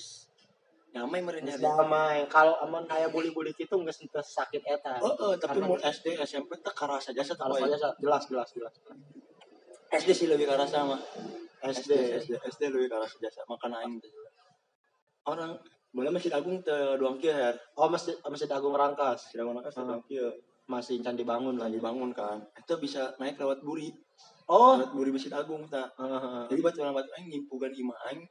[0.95, 2.19] damai nyari damai.
[2.31, 5.03] Kalau amun aya bully-bully gitu geus teu sakit eta.
[5.03, 8.49] Oh, oh, tapi Karena- mau SD, SMP teh karasa jasa Kalau tapi saja jelas jelas
[8.55, 8.75] jelas.
[9.91, 10.99] SD sih lebih karasa mah.
[11.65, 11.93] SD.
[12.21, 13.41] SD, SD lebih karasa jasa.
[13.49, 14.13] Makanya aing teh.
[15.25, 15.57] orang
[15.89, 17.57] boleh masjid agung teh doang kieu her.
[17.81, 19.89] Oh masjid Masjid Agung Rangkas Sidang mana kas Ah.
[19.89, 20.29] doang kieu.
[20.65, 21.77] masih can dibangun Lah lagi.
[21.77, 22.41] dibangun kan.
[22.57, 23.93] Itu bisa naik lewat buri.
[24.49, 24.81] Oh.
[24.81, 25.93] Lewat buri masjid agung tah.
[25.97, 26.49] Heeh.
[26.53, 28.25] Jadi batu batu aing ngimpugan imah aing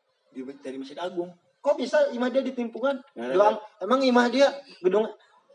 [0.62, 1.30] dari masjid agung.
[1.62, 3.00] Kok bisa imah dia ditimpungan?
[3.16, 4.50] Nah, Doang emang imah dia
[4.82, 5.06] gedung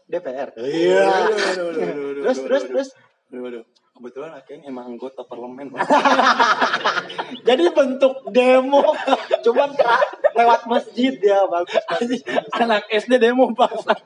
[0.06, 0.54] DPR.
[0.56, 1.34] Iya.
[2.24, 2.88] Terus terus terus.
[3.28, 3.64] Waduh, waduh.
[3.98, 5.74] Kebetulan akhirnya emang anggota parlemen.
[7.50, 8.94] Jadi bentuk demo
[9.42, 9.74] cuman
[10.38, 11.82] lewat masjid ya bagus.
[12.54, 13.98] Anak SD demo bahasa.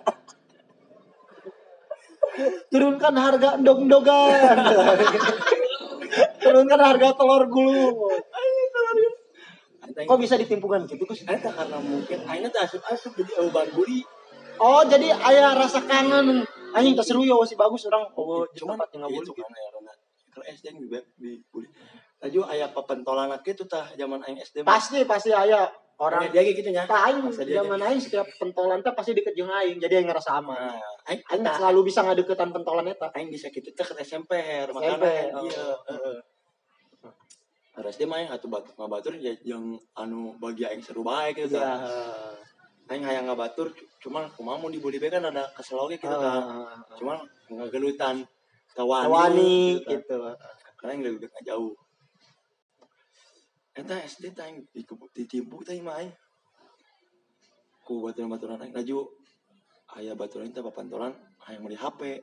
[2.73, 4.57] Turunkan harga endog-endogan.
[6.41, 8.17] Turunkan harga telur gulung.
[9.93, 11.05] Kok bisa ditimpungan gitu?
[11.05, 14.01] Eta karena mungkin teh asup-asup jadi obat buri.
[14.57, 16.49] Oh, jadi ayah rasa kangen.
[16.73, 18.09] Anjing tak seru ya masih bagus orang.
[18.17, 19.45] Oh, cuman tempat yang nggak itu boleh.
[19.45, 19.93] kan ya Rona.
[20.33, 20.89] Kalau SD yang di
[21.21, 21.69] di buli.
[22.23, 24.63] Tadi aya pepentolan gitu tah zaman aing SD.
[24.65, 25.69] Pasti pasti ayah
[26.01, 26.83] orang dia kayak gitu nya.
[26.89, 30.41] Nah, aing dia zaman aing setiap pentolan teh pasti deket jeung aing, jadi aing ngerasa
[30.41, 30.57] aman.
[30.57, 30.79] Nah,
[31.11, 33.13] aing Aing selalu bisa ngadeketan pentolan eta.
[33.15, 35.13] aing bisa gitu teh ke SMP her makanya
[35.45, 36.19] iya heeh.
[37.73, 41.57] Ada SD mah aing atuh batur ngabatur ya yang anu bagi aing seru bae gitu
[41.57, 42.32] Iya.
[42.93, 43.73] Aing hayang ngabatur
[44.05, 46.45] cuman kumaha mun dibuli bae kan ada kesel oge gitu tah.
[46.45, 47.01] Heeh.
[47.01, 48.21] Cuman ngagelutan
[48.77, 49.97] tawani, Wani gitu.
[49.97, 50.17] gitu.
[50.77, 51.73] karena yang lebih jauh
[53.73, 54.85] Eta SD aing di
[55.17, 56.13] ditimpu teh mah aing
[57.89, 59.09] ku baturan-baturan aing laju
[59.97, 61.17] aya baturan teh papantolan
[61.49, 62.21] hayang beli HP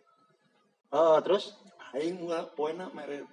[0.93, 1.53] Oh, terus?
[1.97, 3.25] aing mulai poena mere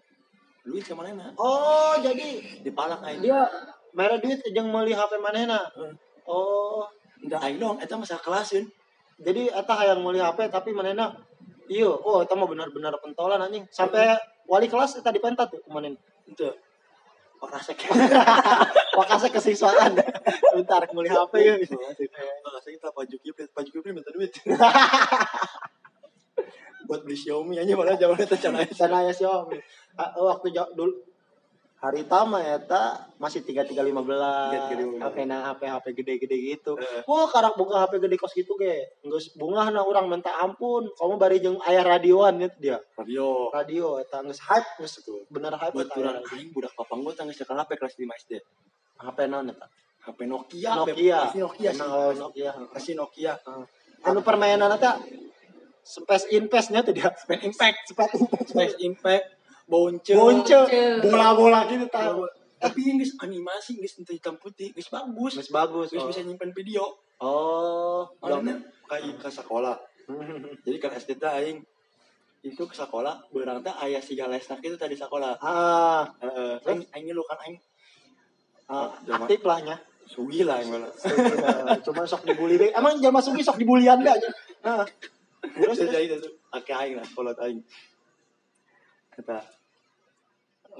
[0.64, 3.44] duit ke manehna Oh, jadi dipalak aing dia
[3.92, 5.68] mere duit jeung meuli HP manehna.
[6.24, 6.88] Oh,
[7.24, 8.68] Enggak aing dong eta masa kelasin
[9.16, 11.16] jadi eta hayang meuli HP tapi manehna
[11.66, 13.66] Iya, oh eta mah benar-benar pentolan anjing.
[13.74, 14.14] Sampai
[14.46, 15.98] wali kelas eta dipentat tuh kemarin.
[16.26, 16.46] itu
[17.36, 17.86] Pak Rasek
[18.98, 19.98] Makasih kesiswaan.
[20.54, 21.54] Bentar meuli HP ya.
[21.58, 24.30] Pak Rasek kita Pak Jukipri Pak Jukipri minta duit
[26.86, 29.58] buat beli Xiaomi aja malah zaman itu cenah Sana ya Xiaomi.
[29.98, 30.94] Ah, waktu dulu
[31.80, 33.06] hari tama ya ta.
[33.16, 34.52] Masih tiga tiga lima belas.
[34.72, 35.04] 3315.
[35.04, 36.72] HP na HP HP gede-gede gitu.
[36.76, 37.04] Eh.
[37.08, 39.00] wah karak buka HP gede kos gitu ge.
[39.04, 40.88] Nggak bunga na orang minta ampun.
[40.96, 42.78] Kamu bari jeung ayah radioan ya dia.
[42.96, 43.52] Radio.
[43.52, 46.28] Radio eta geus hype geus bener hype eta baturan aya.
[46.36, 48.32] aing budak papang gua tangis cekal HP kelas 5 SD
[48.96, 49.66] HP naon eta
[50.06, 51.18] HP Nokia Nokia.
[51.28, 51.80] Pasti Nokia sih.
[51.82, 52.50] Nah, Nokia.
[52.72, 53.32] Pasti Nokia.
[54.04, 55.00] Anu permainan eta
[55.86, 57.14] Space Invest nya tuh dia.
[57.14, 57.78] Space Impact.
[57.94, 59.35] Space Invest Space Impact
[59.66, 60.14] Bonce.
[60.14, 60.58] Bonce.
[61.02, 62.24] Bola-bola gitu tahu
[62.56, 64.72] tapi ini guys animasi guys itu hitam putih.
[64.72, 65.32] Guys bagus.
[65.36, 65.92] Geus bagus.
[65.92, 66.08] Guys oh.
[66.08, 66.82] bisa nyimpen video.
[67.20, 68.08] Oh.
[68.20, 69.76] Makanya kayak ke sekolah.
[70.64, 71.60] Jadi kan SD teh aing
[72.46, 75.36] itu ke sekolah berang teh aya siga lesna gitu tadi sekolah.
[75.44, 76.08] Ah.
[76.24, 76.64] Heeh.
[76.64, 77.56] Aing aing lu kan aing.
[78.66, 79.76] Ah, Zaman- aktif lah nya.
[80.06, 80.90] Sugi lah aing malah
[81.82, 84.30] cuma sok dibully deh emang jangan masuk sok dibulian deh aja?
[84.62, 84.86] Nah.
[85.46, 87.58] terus terus jadi itu akeh aing lah kolot aing
[89.16, 89.40] kata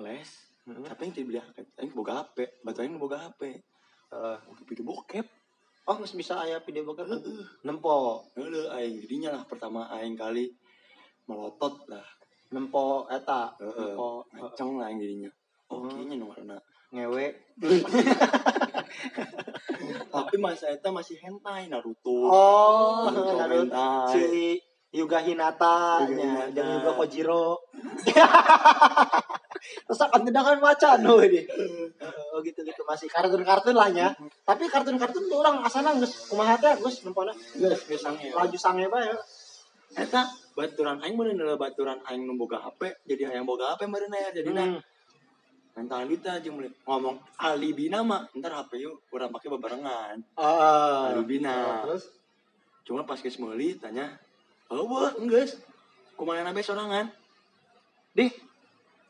[0.05, 0.29] les
[0.67, 0.83] Hmm.
[0.83, 1.39] tapi yang dibeli
[1.79, 3.55] aing boga HP batu aing boga HP.
[4.11, 5.23] Eh, video bokep.
[5.87, 7.07] oh nggak bisa ayah video bokep?
[7.63, 8.27] Nempo?
[8.35, 10.51] Heeh, aing jadinya lah pertama aing kali
[11.31, 12.03] melotot lah.
[12.51, 13.55] Nempo eta?
[13.63, 13.79] Heeh.
[13.79, 15.31] nempo ngaceng lah aing jadinya.
[15.71, 15.87] oh.
[15.87, 17.27] Kayaknya nomor anak ngewe.
[20.11, 22.27] Tapi masa eta masih hentai Naruto.
[22.27, 23.71] Oh Naruto Naruto.
[23.71, 24.11] hentai.
[24.11, 24.27] Si
[24.95, 26.55] Yuga Hinata Yuga nya Hinata.
[26.55, 27.47] dan Yuga Kojiro.
[29.87, 31.43] Terus akan tindakan macan loh ini.
[32.35, 36.11] Oh gitu gitu masih kartun kartun lah nya tapi kartun kartun tuh orang asana nggak
[36.31, 38.31] kumaha teh gus nempona geus geus sange.
[38.31, 39.07] Laju sange bae.
[39.07, 39.17] Ya.
[39.97, 44.11] eta baturan aing bener bener baturan aing nu boga HP jadi hayang boga HP bener
[44.13, 44.81] ya jadi Hmm.
[45.77, 51.13] Nanti kita aja mulai ngomong alibi nama ntar HP yuk kurang pakai bebarengan Ah.
[51.13, 51.85] alibina.
[51.85, 52.13] Terus?
[52.85, 54.17] Cuma pas ke meuli tanya
[54.73, 55.55] oh wah enggak
[56.17, 57.07] kumaha nabe sorangan
[58.17, 58.33] dih.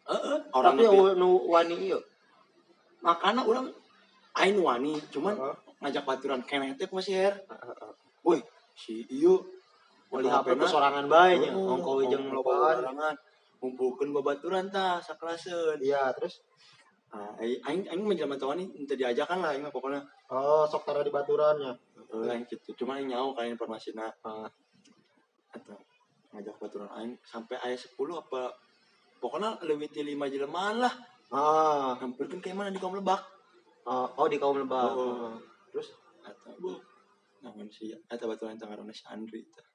[0.06, 0.86] Heeh, orang tapi
[1.18, 1.98] nu wani ieu.
[3.02, 3.70] Makana orang
[4.38, 5.56] aing wani cuman Heeh.
[5.82, 7.34] ngajak baturan keneh teh masih her.
[7.38, 7.90] Heeh.
[8.26, 8.42] woi
[8.74, 9.46] si iyo
[10.06, 11.50] Wali HP ku sorangan bae nya?
[11.50, 13.14] Ongko jeung lobaan.
[13.58, 15.82] ngumpulkeun babaturan tah saklaseun.
[15.82, 16.42] Iya terus?
[17.10, 21.74] Ah aing aing menjelma tawani teu diajakan lah aing pokona oh sok tara di baturannya
[22.14, 22.74] Heeh, aing kitu.
[22.78, 24.46] Cuma aing nyaho kalian informasina Ah.
[25.56, 25.76] Atau
[26.34, 28.52] ngajak baturan aing sampai ayat 10 apa
[29.18, 30.94] pokoknya lebih ti 5 jelemaan lah.
[31.32, 31.96] Ah.
[31.98, 33.18] Hampir kan kayak mana di kaum lebak.
[33.86, 35.34] Oh, oh di kaum lebah Oh.
[35.72, 35.94] terus?
[36.22, 36.76] Atau bu.
[37.42, 39.66] Namun si atau baturan tangan si Andri tah.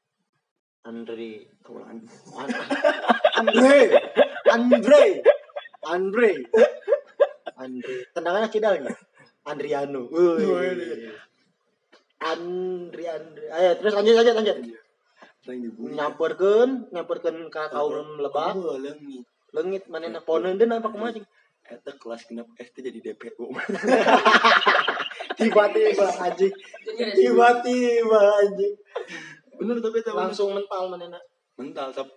[0.88, 1.46] Andri.
[1.62, 2.02] Taulan.
[2.36, 2.52] An-
[3.40, 3.80] Andre.
[4.50, 5.04] Andre.
[5.88, 6.32] Andre.
[7.58, 7.96] Andre.
[8.12, 8.92] Tendangannya kidalnya
[9.48, 10.10] Andriano.
[10.12, 11.10] Wih.
[12.22, 13.46] Andri Andri.
[13.50, 14.58] Ayo terus lanjut lanjut lanjut
[15.42, 19.26] Nyamperkeun nyamperkeun ka kaum lebah Oh, leungit.
[19.52, 20.90] leungit manehna poneun deun apa?
[21.12, 21.26] Jeung
[21.72, 23.48] Eta kelas genep SD jadi DPO.
[25.40, 26.54] tiba-tiba anjing.
[27.16, 28.74] Tiba-tiba anjing.
[29.56, 30.14] Bener tapi bener.
[30.14, 31.20] langsung mental manehna
[31.56, 32.10] mental tap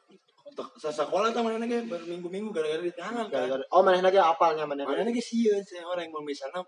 [0.79, 3.27] sa sekolah tah mana ge berminggu-minggu gara-gara ditahan kan.
[3.31, 6.61] Gara-gara- oh manehna ge apalnya Mana ge sieun saya orang yang misalnya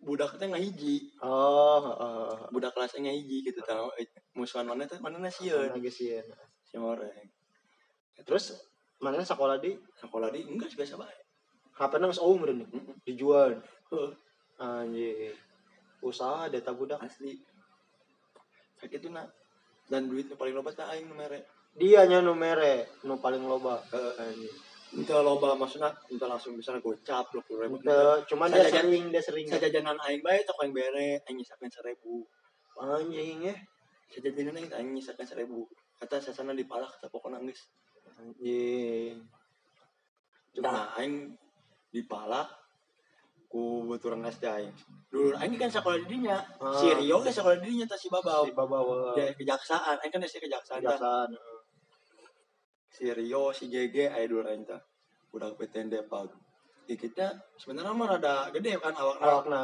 [0.00, 2.32] budak teh ngahiji, oh heeh.
[2.48, 3.92] Budak kelasnya ngahiji gitu tahu
[4.32, 6.24] musuhan mana teh mana sieun manehna ge sieun
[6.64, 7.12] si orang.
[8.24, 8.56] terus
[9.00, 9.76] manehna sekolah di?
[10.00, 10.44] Sekolah di?
[10.48, 11.18] Enggak biasa bae.
[11.76, 12.96] HP-na geus oum meureun Mm-mm.
[13.04, 13.60] dijual.
[13.88, 14.12] Heuh,
[14.60, 15.36] anjing
[16.04, 17.00] usaha data budak.
[17.00, 17.40] Asli.
[18.80, 19.32] Sakit tuh nak.
[19.88, 21.44] Dan duit nu paling loba teh aing nu mere.
[21.70, 23.80] dia nya nu mere nu paling loba.
[23.92, 24.12] Heeh.
[24.20, 24.56] anjing
[24.90, 27.78] Entah loba maksudnya entah langsung misalnya gocap lo puluh ribu.
[27.78, 32.26] Teu, cuman dia sering dia sering Sajajanan aing bae tok aing bere, aing nyisakeun seribu.
[32.74, 33.54] anjing ya
[34.10, 35.62] Sajajanan aing aing nyisakeun seribu.
[35.94, 37.70] Kata sasana dipalak kata pokokna geus.
[38.18, 39.22] anjing
[40.58, 41.38] Nah, aing
[41.94, 42.50] dipalak
[43.46, 44.74] ku baturan SD aing.
[45.06, 46.42] Dulu aing kan sekolah di dinya.
[46.58, 46.74] Ah.
[46.74, 48.42] Si Rio ge sekolah di dinya tah si Babau.
[48.42, 51.30] si babawa Dia kejaksaan, aing kan SD kejaksaan kejaksaan
[53.00, 54.76] Si Rio, si aya dulu aing tah.
[55.32, 56.28] Budak PTN Depag.
[56.84, 59.24] Ya kita sebenarnya mah rada gede kan awakna.
[59.24, 59.62] awakna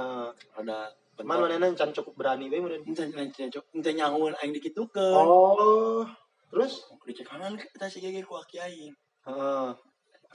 [0.57, 0.79] Rada
[1.17, 5.25] cuman manehna can cukup berani bae meureun Ente ente nyangun aing dikitukeun.
[5.27, 6.05] oh
[6.53, 8.93] terus Dicek kanan kita si GG ku aki aing.
[9.25, 9.69] heeh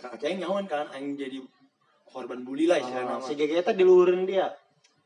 [0.01, 1.37] Aki aing nyangun kan aing jadi
[2.03, 3.23] korban bully lah istilahnya Ah, nama.
[3.23, 4.49] si GG teh diluhureun dia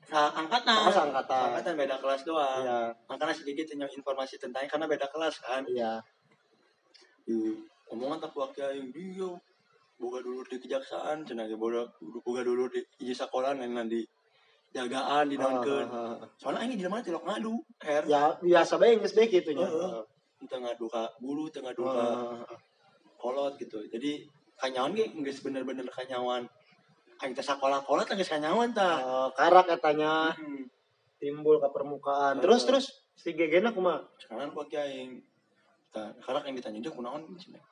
[0.10, 0.88] angkatan.
[0.88, 1.60] Oh, seangkatan.
[1.60, 2.64] Seangkatan beda kelas doang.
[2.64, 2.80] iya
[3.12, 5.68] Makanya si GG tanya informasi tentangnya karena beda kelas kan.
[5.70, 6.00] iya
[7.28, 7.36] Di
[7.96, 9.32] omongan tak aing dia
[9.96, 11.88] boga dulu di kejaksaan cenah ge boga
[12.22, 14.04] boga dulu di hiji sekolah nang di
[14.76, 15.88] jagaan di naonkeun.
[15.88, 16.28] Ah, ah, ah.
[16.36, 17.56] Soalnya aing di mana tilok ngadu.
[17.80, 18.04] Her.
[18.04, 19.72] ya biasa bae geus bae kitu nya.
[20.44, 22.06] Entah ngadu ka guru, teu ngadu ka
[23.16, 23.80] kolot gitu.
[23.88, 24.28] Jadi
[24.60, 26.44] kanyawan ge geus bener-bener kanyawan.
[27.24, 29.00] Aing teh sakola-kola teh geus kanyawan tah.
[29.00, 30.68] Eh, karak katanya Hmm.
[31.16, 35.24] timbul ke permukaan terus terus si gegena kumaha sekarang gua aing
[35.90, 37.64] tah karena yang ditanya dia kunaon cenah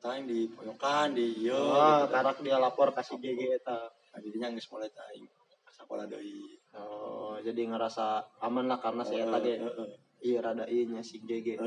[0.00, 2.08] tah yang di pojokan di ieu oh, gitu.
[2.08, 3.78] karak dia lapor ke si GG eta.
[3.84, 5.28] Nah, jadinya geus mulai tah aing
[5.76, 6.56] sakola deui.
[6.72, 9.90] Oh jadi ngerasa aman lah karena si eta ge heeh.
[10.24, 11.60] iya rada ieu nya si GG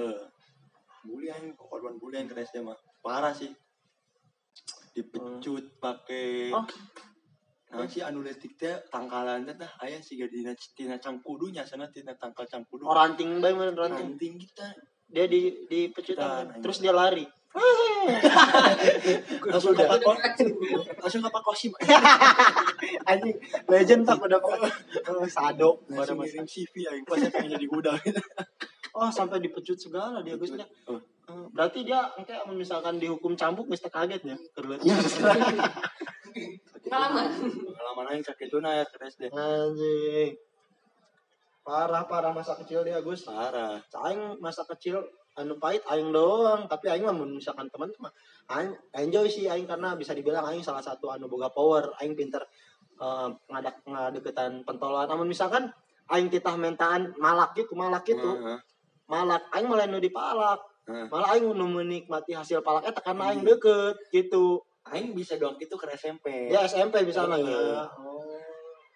[1.06, 3.54] bully aing korban bully aing ke SD mah parah sih.
[4.98, 6.66] Dipecut pakai Oh.
[7.74, 8.38] Nah, si anu teh
[8.94, 13.50] tangkalan teh tah aya siga dina tina cangkudunya sana tina tangkal cangkudu oh ranting bae
[13.50, 14.14] meureun ranting.
[14.14, 14.78] Ranting kita
[15.10, 17.26] dia di di pecutan Pecutan, terus dia lari
[19.54, 20.02] langsung ke Pak
[21.00, 21.72] langsung ke Pak Kosim
[23.10, 23.38] anjing
[23.70, 28.00] legend tak pada oh, sado pada ngirim CV aing pas pengen jadi gudang
[28.98, 31.00] oh sampai dipecut segala dia gusnya Oh.
[31.34, 34.36] Eh, Berarti dia kayak misalkan dihukum cambuk mesti kagetnya.
[34.36, 34.98] Iya.
[36.84, 37.26] Pengalaman.
[37.64, 40.36] pengalaman aing sakit itu nah ya ke SD Anjing.
[41.64, 43.24] Parah parah masa kecil dia Gus.
[43.24, 45.00] parah Aing masa kecil
[45.34, 48.14] anu pahit aing doang, tapi aing mah misalkan teman mah
[48.54, 52.46] aing enjoy sih aing karena bisa dibilang aing salah satu anu boga power, aing pinter
[53.02, 55.10] eh, ngadak ngadeketan pentolan.
[55.10, 55.74] Namun misalkan
[56.14, 58.38] aing titah mentaan malak gitu, malak gitu.
[58.38, 58.60] Heeh.
[59.10, 60.62] Malak aing malah nu dipalak.
[60.86, 61.10] Heeh.
[61.10, 64.62] Malah aing nu menikmati hasil palak eta karena aing deket gitu.
[64.84, 67.32] aing bisa doang gitu ke SMP Dia SMP bisa Heeh.
[67.32, 67.88] nanya.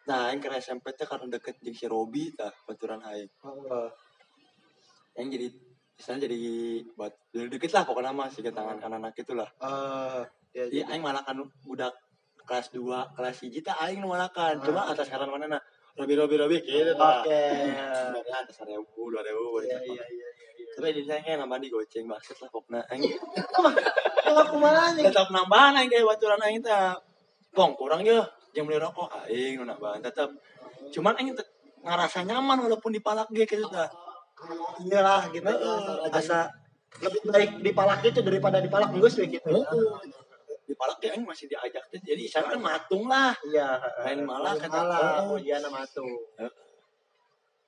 [0.03, 3.87] nah aing ke SMP teh karena deket jeung si Robi tah baturan aing Oh.
[5.15, 5.47] aing jadi
[5.97, 6.37] misalnya jadi
[6.93, 9.49] buat deket lah pokoknya mah sih ke tangan kanan anak itulah.
[9.57, 10.21] Eh,
[10.53, 11.97] dia jadi aing malakan budak
[12.45, 14.61] kelas 2 kelas 1 teh aing malakan.
[14.61, 15.61] Cuma atas kanan mana nah
[15.97, 17.41] Robi Robi Robi gitu Oke.
[18.13, 20.27] dari atas seribu dua ribu Iya iya iya.
[20.77, 23.01] tapi di sana kayak nambah di goceng maksud lah pokoknya aing.
[24.29, 25.09] Kalau kumaha nih?
[25.09, 26.93] tetap nambahan aing kayak baturan aing teh.
[27.57, 28.21] Pong kurang ya
[28.53, 30.29] yang beli rokok aing nambahan tetap.
[30.93, 31.33] Cuman aing
[31.81, 33.89] ngerasa nyaman walaupun dipalak gitu tah
[34.79, 35.45] Iyalah gitu.
[35.45, 36.39] Heeh, Asa asa
[36.99, 39.57] lebih baik dipalak itu daripada dipalak enggak sih gitu.
[40.67, 44.67] dipalak ge aing masih diajak teh jadi sana kan matung lah Iya, Lain malah kata-
[44.77, 44.99] malah.
[45.23, 45.33] Oh.
[45.33, 46.27] Oh, iya nama tuh.
[46.35, 46.51] Heeh.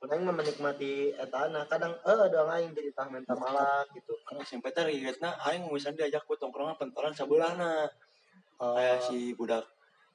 [0.01, 4.13] Aing mah menikmati eta nah kadang eh doang aing jadi tah menta malak gitu.
[4.21, 7.87] karena SMP teh rigetna aing misalnya diajak ku tongkrongan pentolan sabulana
[8.57, 9.63] kayak si budak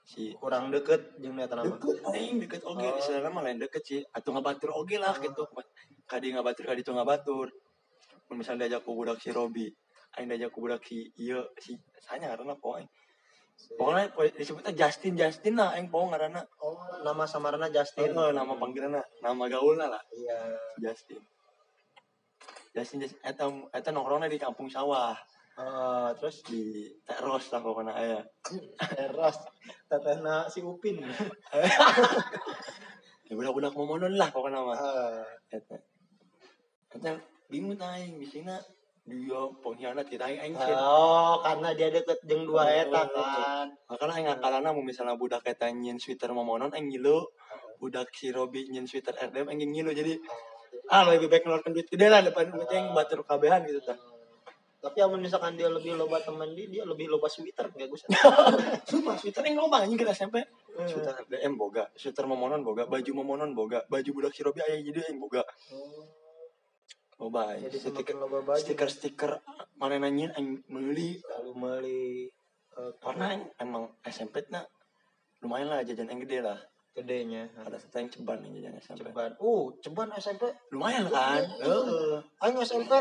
[0.03, 1.75] si kurang deket jeung eta nama.
[1.75, 2.97] deket aing deket oge Oh.
[2.97, 5.45] istilahnya mah lain deket sih atau ngabatur oge lah gitu
[6.05, 7.49] kadi ngabatur kadi tuh ngabatur.
[8.35, 9.69] Misalnya diajak ku budak si Robi
[10.15, 12.87] aing diajak ku budak si iya si sanya karena pokoknya
[13.79, 18.15] pokoknya po- disebutnya Justin Justin lah aing pokoknya karena Oh, nama samarna Justin.
[18.15, 20.03] nama panggilanna nama gaulna lah.
[20.11, 20.39] Iya.
[20.83, 21.23] Justin.
[22.75, 23.21] Justin Justin.
[23.23, 25.15] Eta eta nongkrongnya di kampung sawah.
[25.55, 26.43] Eh, terus?
[26.43, 28.19] Di teros lah pokoknya aya
[28.91, 29.39] teras
[29.87, 30.99] tetehna si Upin.
[33.31, 34.79] ya budak-budak momonon lah pokoknya mah.
[35.55, 35.63] Eh,
[36.95, 37.19] eta
[37.51, 38.57] bingung aing bisina
[39.05, 43.69] dia pengkhianat kita aing aing Oh, karena dia deket jeung dua eta kan.
[43.91, 47.29] makanya aing ngakalana mau misalnya budak eta nyin sweater momonon aing ngilu.
[47.77, 49.93] Budak si Robi nyin sweater RDM aing ngilu.
[49.93, 50.17] Jadi
[50.89, 53.97] ah lebih baik ngeluarkan duit gede lah depan duit yang batur kabehan gitu tah
[54.85, 58.01] Tapi yang misalkan dia lebih loba teman dia, dia lebih loba sweater enggak gue
[58.93, 60.45] sumpah sweater yang loba anjing kita SMP
[60.85, 65.09] sweater RDM boga sweater momonon boga baju momonon boga baju budak si Robi aya jadi
[65.09, 65.41] aing boga
[67.25, 68.61] loba Jadi stiker loba baju.
[68.61, 69.33] stiker stiker
[69.75, 72.05] mana nanyin aing meuli Lalu meli
[72.71, 74.61] eh, karena aing emang SMP na
[75.41, 76.61] lumayan lah jajan yang gede lah
[76.93, 77.51] gedenya.
[77.59, 79.33] ada satu yang ceban nih jajan SMP Ceban.
[79.37, 80.43] Uh, ceban SMP.
[80.71, 82.21] lumayan kan Heeh.
[82.39, 82.93] Aing SMP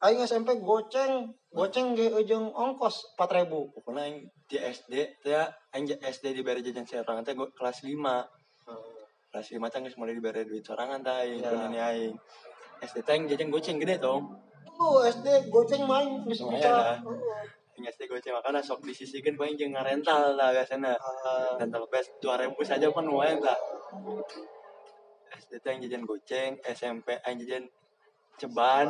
[0.00, 3.52] Aing SMP goceng, goceng ge ujung ongkos 4000.
[3.70, 5.36] pokoknya aing di SD teh
[5.70, 7.92] aing SD diberi jajan serangan teh gua kelas 5
[9.28, 11.52] kelas 5 teh geus mulai diberi duit sorangan teh aing Ya.
[11.52, 11.68] yeah.
[11.68, 12.14] ini aing
[12.80, 14.40] SD aing jajan goceng gede dong.
[14.80, 16.48] Oh, SD goceng main bisa.
[17.76, 22.56] aing SD goceng makanya sok disisikeun paling jeung ngarental lah biasana Eh, rental PS 2000
[22.64, 23.56] saja kan lumayan lah.
[25.36, 27.64] SD aing jajan goceng SMP aing jajan
[28.40, 28.88] ceban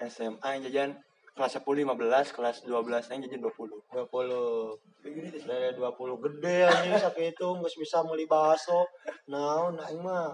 [0.00, 0.90] SMA aing jajan
[1.34, 5.44] kelas 10 15 kelas 12 aing jajan 20 20.
[5.44, 8.88] Dari 20 gede anjing sakit itu geus bisa meuli bakso.
[9.28, 10.32] Naon aing mah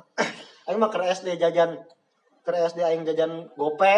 [0.71, 1.75] aing mah ke SD jajan
[2.45, 3.95] ke SD aing jajan gope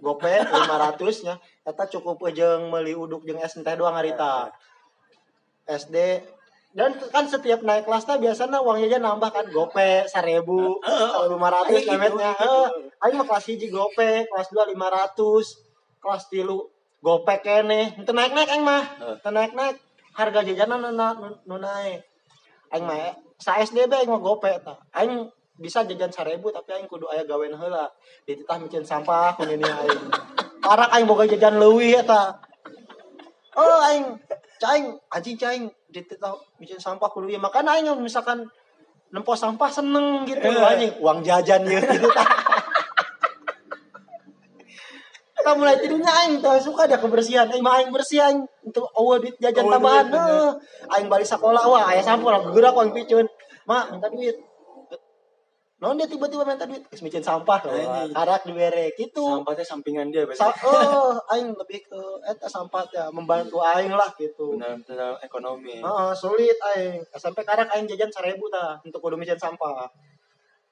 [0.00, 1.34] gope 500 nya.
[1.68, 4.48] Eta cukup jeung meuli uduk jeung es teh doang harita.
[5.68, 5.96] SD
[6.72, 11.84] dan kan setiap naik kelas teh biasanya uang jajan nambah kan gope 1000 lima ratus
[11.84, 12.66] lemetnya eh
[13.04, 15.60] aing mah kelas hiji gope kelas dua lima ratus
[16.00, 16.72] kelas tilu
[17.04, 17.92] gope kene.
[18.00, 18.82] Itu naik naik aing mah.
[19.20, 19.76] Itu naik naik
[20.16, 22.00] harga jajanan nu na- nu nu naik.
[22.72, 24.80] Aing mah sa SD be aing mah gope ta.
[24.96, 25.28] Aing
[25.60, 27.86] bisa jajan 1000 tapi aing kudu aya gawean heula
[28.24, 30.02] dititah micin sampah ku nini aing
[30.64, 32.40] parak aing boga jajan leuwih eta
[33.60, 34.16] oh aing
[34.56, 38.48] caing anjing caing dititah micin sampah kudu ieu makanya aing misalkan
[39.12, 40.56] nempos sampah seneng gitu Eh.
[40.56, 42.08] anjing uang jajan ya gitu
[45.42, 47.50] Kita mulai tidurnya aing tuh suka ada kebersihan.
[47.50, 50.06] Aing mah aing bersih aing untuk eueuh duit jajan tambahan.
[50.86, 53.26] Aing balik sekolah wah aya sampul gerak aing piceun.
[53.66, 54.38] Mak, minta duit.
[55.82, 57.58] Non dia tiba-tiba minta duit, geus micin sampah.
[57.66, 58.14] Anjing.
[58.14, 59.26] Karak dibere gitu.
[59.26, 64.06] sampah teh sampingan dia Sa oh, aing lebih ke eta sampah ya membantu aing lah
[64.14, 64.54] gitu.
[64.54, 67.02] benar-benar ekonomi Heeh, sulit aing.
[67.18, 69.90] SMP karak aing jajan 1000 tah untuk kudu micin sampah.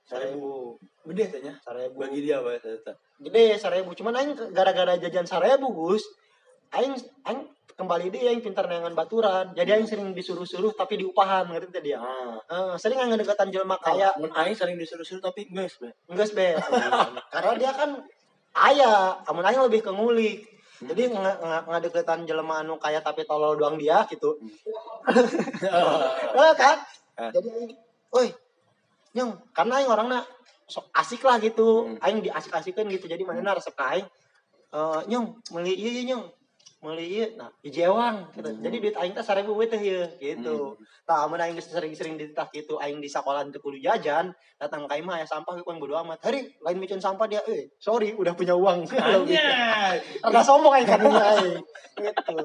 [0.07, 0.79] Seribu.
[1.11, 1.59] Gede tanya.
[1.59, 1.99] Sarebu.
[1.99, 2.95] Bagi dia apa eta?
[3.19, 3.91] Gede sarebu.
[3.99, 6.07] Cuman aing gara-gara jajan sarebu, Gus.
[6.71, 6.95] Aing
[7.27, 7.51] aing
[7.81, 9.57] kembali dia aing pintar neangan baturan.
[9.57, 11.97] Jadi aing sering disuruh-suruh tapi diupahan ngerti teh dia.
[11.97, 12.37] Ah.
[12.45, 14.13] Eh, sering aing ngedekatan jelema kaya.
[14.21, 15.89] Mun aing sering disuruh-suruh tapi geus be.
[16.13, 16.61] Enggak be.
[17.33, 17.91] Karena dia kan
[18.69, 20.45] ayah, amun aing lebih ke ngulik.
[20.85, 24.37] Jadi nge nge ngadeketan jelema anu kaya tapi tolol doang dia gitu.
[26.31, 26.77] Eh, kan?
[27.17, 27.33] Ah.
[27.33, 27.73] Jadi aing,
[28.13, 28.29] "Oi,
[29.17, 30.21] Nyong, karena aing orangnya
[30.71, 31.91] sok asik lah gitu.
[31.91, 31.99] Hmm.
[31.99, 33.11] Aing diasik-asikeun gitu.
[33.11, 34.07] Jadi mana resep ka aing.
[34.71, 36.40] Eh, Nyong, ieu ieu, Nyong.
[36.81, 37.29] Meuli ieu.
[37.37, 38.49] Nah, hiji ewang gitu.
[38.49, 38.65] Hmm.
[38.65, 40.81] Jadi duit aing teh 1000 we teh ieu gitu.
[41.05, 44.97] Tah amun aing geus sering-sering dititah gitu aing di sekolah teu kudu jajan, datang ka
[44.97, 46.25] imah aya sampah ku bodo amat.
[46.25, 48.89] Hari lain micin sampah dia, eh sorry udah punya uang.
[48.97, 50.01] Anjay.
[50.25, 51.61] Rada sombong aing kadinya aing.
[52.01, 52.37] Gitu.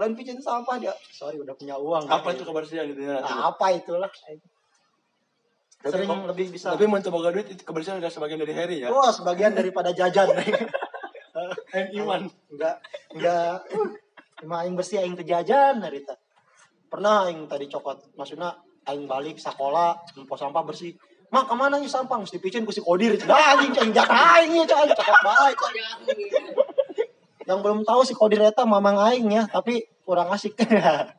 [0.00, 2.08] Lain micin sampah dia, sorry udah punya uang.
[2.08, 3.20] Apa itu kebersihan gitu ya?
[3.20, 4.08] Nah, apa itulah.
[5.84, 6.72] Tapi Sering lebih bisa.
[6.72, 8.88] Tapi boga duit kebersihan udah sebagian dari Harry ya.
[8.88, 10.32] Wah, sebagian daripada jajan.
[11.74, 12.22] And Iwan.
[12.52, 12.76] enggak
[13.12, 13.66] enggak
[14.36, 16.14] cuma aing bersih aing teu jajan harita.
[16.86, 18.54] Pernah aing tadi cokot, maksudnya
[18.86, 20.94] aing balik sekolah, nempo sampah bersih.
[21.26, 22.22] Mak, ke mana nih sampah?
[22.22, 23.18] Mesti picin ku si Kodir.
[23.18, 25.58] Dah, anjing, aing jatah aing, ya, aing cakep baik.
[27.50, 30.54] Yang belum tahu si Kodir eta mamang aing ya, tapi kurang asik.